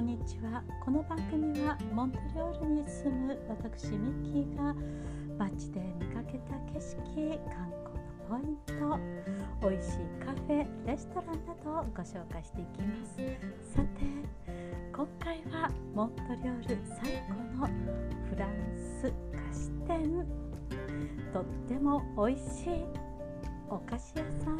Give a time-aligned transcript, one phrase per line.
[0.00, 0.64] こんにちは。
[0.82, 4.74] この番組はモントリオールに住む私ミッキーが
[5.36, 7.70] 街で見かけた景色観
[8.24, 8.98] 光の
[9.60, 13.16] ポイント美味しいカフェレストランなどをご紹介していきます。
[13.74, 14.00] さて
[14.90, 17.66] 今回はモントリオール最古の
[18.30, 18.50] フラン
[19.02, 20.26] ス菓子店。
[21.34, 22.86] とっても美味しい
[23.68, 24.56] お菓子屋さん。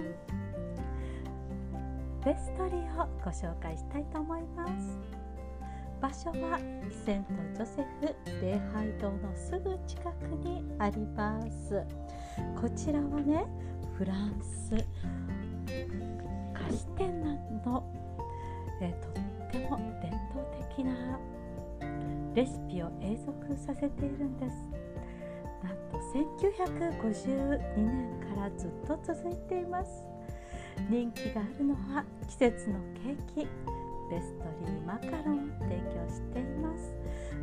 [2.26, 5.19] ベストリーをご紹介したいと思います。
[6.00, 6.58] 場所は
[7.04, 11.84] セントジョセフ礼拝堂のすぐ近くにあります。
[12.58, 13.44] こちらはね
[13.98, 14.70] フランス
[16.54, 17.84] 菓子店など
[18.80, 19.12] えとっ
[19.52, 20.42] ても伝統
[20.74, 21.20] 的な
[22.34, 24.56] レシピを永続させているんです。
[25.62, 25.98] なんと
[26.56, 30.02] 1952年からずっと続いています。
[30.88, 33.89] 人気があるのは季節のケーキ。
[34.10, 36.94] ベストリーマカロン提供しています。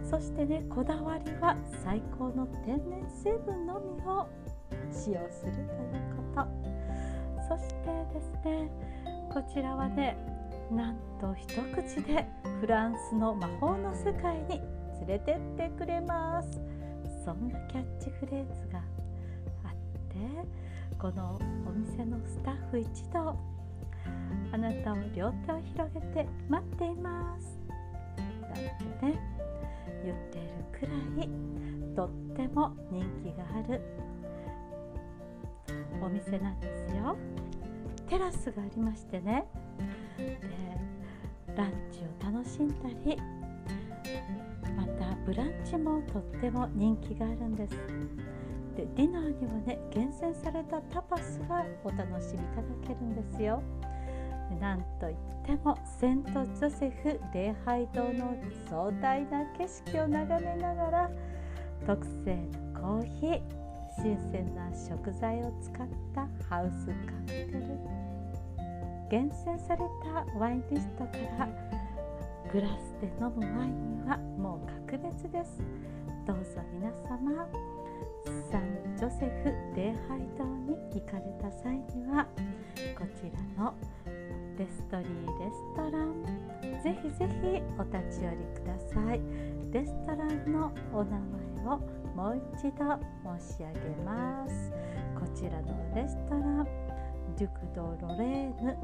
[0.09, 4.27] そしてねこだわりは最高の天然成分のみを
[4.91, 5.65] 使用するという
[6.15, 6.47] こと。
[7.49, 8.69] そしてですね
[9.33, 10.17] こちらはね
[10.71, 12.27] なんと一口で
[12.59, 14.61] フランスの魔法の世界に
[14.99, 16.59] 連れてってくれます。
[17.23, 18.79] そんなキャッチフレーズが
[19.65, 19.73] あっ
[20.09, 23.37] てこのお店のスタッフ一同
[24.51, 27.59] あなたを両手を広げて待っています。
[28.41, 29.19] だってね
[30.03, 31.29] 言っているくらい
[31.95, 33.81] とっても人気がある
[36.01, 37.17] お店なんですよ。
[38.07, 39.45] テラスがありましてね。
[40.17, 40.37] で
[41.55, 43.17] ランチを楽しんだり
[44.75, 47.75] またブランチもとっても人気があるんです。
[48.75, 53.61] でディナーにはね厳選されたタパスがお楽しみいただけるんですよ。
[54.55, 58.35] なんといってもセントジョセフ礼拝堂の
[58.69, 61.11] 壮大な景色を眺めながら
[61.85, 63.41] 特製のコーヒー
[64.01, 67.97] 新鮮な食材を使ったハウスカクテル
[69.09, 71.47] 厳選されたワインリストから
[72.51, 75.61] グラスで飲むワインはもう格別です。
[76.25, 77.47] どうぞ皆様
[78.51, 82.27] サンジョセフ礼拝堂に行かれた際には
[82.97, 83.73] こちらの
[87.17, 89.19] ぜひお立ち寄りください。
[89.71, 91.79] レストランのお名前を
[92.15, 92.99] もう一度
[93.39, 94.71] 申し上げます。
[95.19, 96.67] こちらのレストラン
[97.37, 98.77] デュクド・ロレーヌ。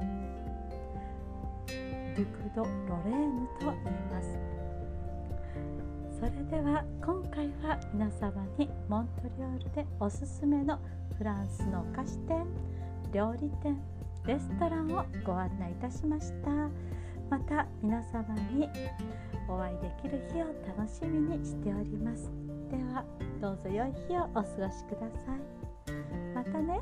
[1.68, 2.70] デュクド・ロ
[3.06, 3.76] レーヌと言い
[4.12, 4.38] ます。
[6.20, 10.80] それでは今回は皆様にモントリオールでおすすめの
[11.18, 12.46] フランスの菓子店
[13.12, 13.78] 料理店
[14.26, 16.50] レストランをご案内いたしました。
[17.30, 18.70] また皆様に
[19.48, 20.46] お会いできる日を
[20.78, 22.32] 楽しみにしております。
[22.70, 23.06] では
[23.42, 26.34] どうぞ良い日をお過ごしください。
[26.34, 26.80] またね。